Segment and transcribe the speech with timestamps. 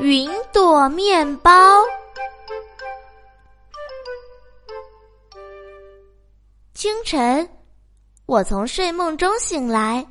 [0.00, 1.50] 云朵面包。
[6.72, 7.48] 清晨，
[8.26, 10.06] 我从睡梦中醒来，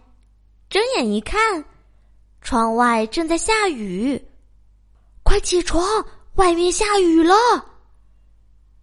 [0.70, 1.64] 睁眼一看，
[2.42, 4.22] 窗外正在下雨。
[5.24, 7.34] 快起床，外面下雨了！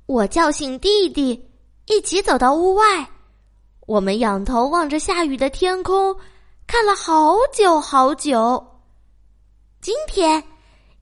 [0.07, 1.51] 我叫醒弟弟，
[1.87, 3.07] 一起走到屋外。
[3.87, 6.17] 我们仰头望着下雨的天空，
[6.67, 8.67] 看了好久好久。
[9.83, 10.43] 今天，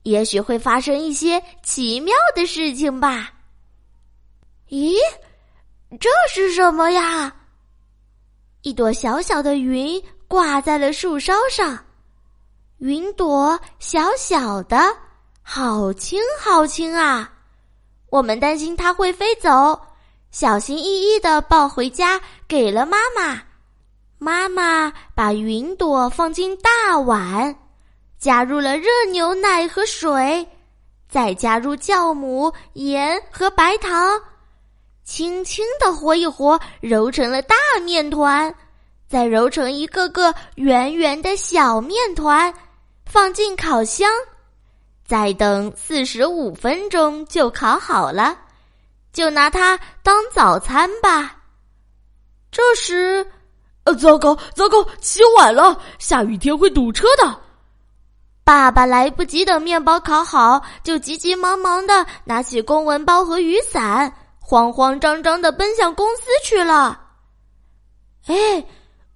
[0.03, 3.31] 也许会发生一些奇妙的事情吧。
[4.69, 4.95] 咦，
[5.99, 7.33] 这是什么呀？
[8.61, 11.77] 一朵小小的云挂在了树梢上，
[12.77, 14.77] 云朵小小的，
[15.41, 17.31] 好轻好轻啊！
[18.09, 19.79] 我们担心它会飞走，
[20.31, 23.41] 小心翼翼的抱回家，给了妈妈。
[24.17, 27.53] 妈妈把云朵放进大碗。
[28.23, 30.47] 加入了热牛奶和水，
[31.09, 34.17] 再加入酵母、盐和白糖，
[35.03, 38.55] 轻轻的和一和，揉成了大面团，
[39.09, 42.53] 再揉成一个个圆圆的小面团，
[43.05, 44.09] 放进烤箱，
[45.05, 48.37] 再等四十五分钟就烤好了，
[49.11, 51.39] 就拿它当早餐吧。
[52.49, 53.27] 这时，
[53.83, 57.41] 呃，糟糕，糟糕，起晚了，下雨天会堵车的。
[58.43, 66.99] 爸爸来不及等面包烤好，就急急忙忙的拿起公文包和雨伞，慌慌张张的奔向公司去了。
[68.27, 68.65] 哎，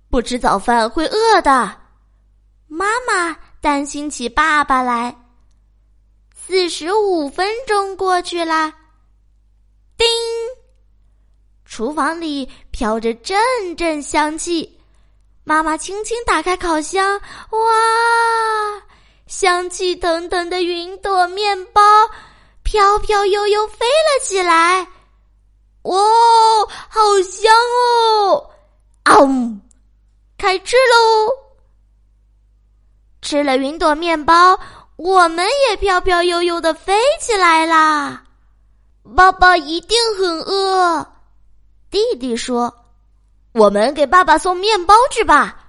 [0.10, 1.78] 不吃早饭会饿的，
[2.68, 5.16] 妈妈担心起爸爸来。
[6.34, 8.72] 四十五分钟过去了，
[9.98, 10.08] 叮，
[11.66, 13.38] 厨房里飘着阵
[13.76, 14.80] 阵香气，
[15.44, 17.60] 妈妈轻轻打开烤箱，哇！
[19.28, 21.82] 香气腾腾的云朵面包
[22.64, 24.88] 飘飘悠悠飞了起来，
[25.84, 26.00] 哇，
[26.90, 28.50] 好香哦！
[29.04, 29.16] 啊，
[30.38, 31.32] 开吃喽！
[33.22, 34.58] 吃了云朵面包，
[34.96, 38.24] 我们也飘飘悠悠的飞起来啦。
[39.16, 41.06] 爸爸一定很饿，
[41.90, 42.74] 弟弟说
[43.54, 45.66] ：“我们给爸爸送面包去吧。”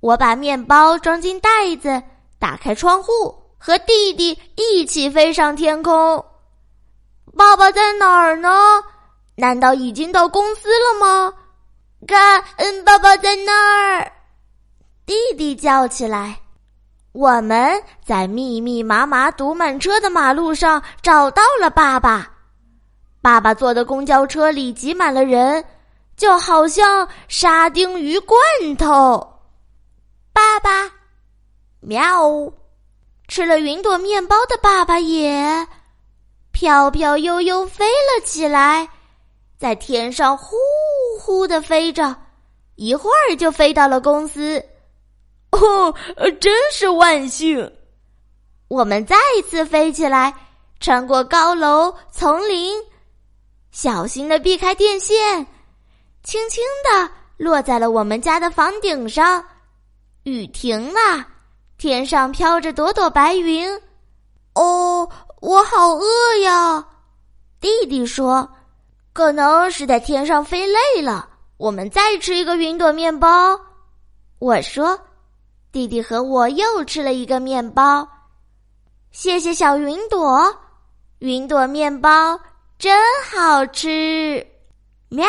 [0.00, 2.02] 我把面包装进袋子。
[2.42, 6.24] 打开窗户，和弟弟一起飞上天空。
[7.36, 8.82] 爸爸在哪儿呢？
[9.36, 11.32] 难道已经到公司了吗？
[12.04, 14.12] 看，嗯，爸爸在那儿。
[15.06, 16.36] 弟弟叫起来。
[17.12, 22.28] 我们在密密麻麻堵满车的马路上找到了爸爸。
[23.20, 25.64] 爸爸坐的公交车里挤满了人，
[26.16, 28.36] 就好像沙丁鱼罐
[28.76, 29.40] 头。
[30.32, 30.90] 爸爸。
[31.82, 32.52] 喵！
[33.28, 35.66] 吃了云朵面包的爸爸也
[36.50, 38.88] 飘飘悠悠飞了起来，
[39.58, 40.56] 在天上呼
[41.18, 42.14] 呼的飞着，
[42.74, 44.62] 一会儿就飞到了公司。
[45.50, 45.94] 哦，
[46.40, 47.72] 真是万幸！
[48.68, 50.34] 我们再一次飞起来，
[50.78, 52.74] 穿过高楼丛林，
[53.70, 55.46] 小心的避开电线，
[56.22, 59.44] 轻轻的落在了我们家的房顶上。
[60.24, 61.28] 雨停了。
[61.82, 63.68] 天上飘着朵朵白云，
[64.54, 65.10] 哦，
[65.40, 66.06] 我好饿
[66.44, 66.86] 呀！
[67.60, 68.48] 弟弟说
[69.12, 73.60] ：“可能是在天上飞累了，我们再吃一个云朵面包。”
[74.38, 74.96] 我说
[75.72, 78.06] ：“弟弟和我又吃了一个面包，
[79.10, 80.56] 谢谢小云朵，
[81.18, 82.38] 云朵面包
[82.78, 84.46] 真好吃。”
[85.10, 85.26] 喵。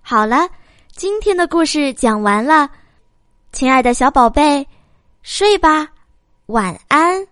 [0.00, 0.48] 好了，
[0.96, 2.70] 今天的故事讲完了。
[3.52, 4.66] 亲爱的小宝贝，
[5.22, 5.88] 睡吧，
[6.46, 7.26] 晚安。